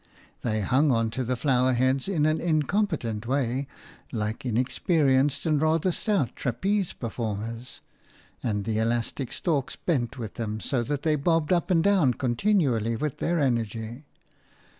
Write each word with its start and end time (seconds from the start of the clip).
They 0.41 0.61
hung 0.61 0.89
on 0.89 1.11
to 1.11 1.23
the 1.23 1.35
flower 1.35 1.73
heads 1.73 2.07
in 2.07 2.25
an 2.25 2.41
incompetent 2.41 3.27
way, 3.27 3.67
like 4.11 4.47
inexperienced 4.47 5.45
and 5.45 5.61
rather 5.61 5.91
stout 5.91 6.35
trapeze 6.35 6.91
performers, 6.91 7.81
and 8.41 8.65
the 8.65 8.79
elastic 8.79 9.31
stalks 9.31 9.75
bent 9.75 10.17
with 10.17 10.33
them 10.41 10.59
so 10.59 10.81
that 10.81 11.03
they 11.03 11.15
bobbed 11.17 11.53
up 11.53 11.69
and 11.69 11.83
down 11.83 12.15
continually 12.15 12.95
with 12.95 13.19
their 13.19 13.39
energy. 13.39 14.05